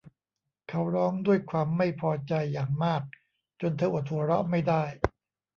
[0.69, 3.01] เขาร้องด้วยความไม่พอใจอย่างมาก
[3.61, 4.83] จนเธออดหัวเราะไม่ได้